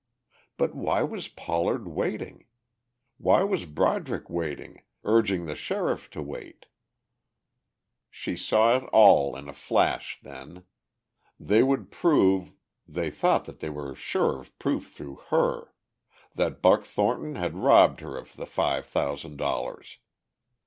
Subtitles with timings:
[0.57, 2.47] But why was Pollard waiting?
[3.19, 6.65] Why was Broderick waiting, urging the sheriff to wait?
[8.09, 10.63] She saw it all in a flash then!
[11.39, 12.51] They would prove...
[12.87, 15.71] they thought that they were sure of proof through her!...
[16.33, 19.99] that Buck Thornton had robbed her of the five thousand dollars.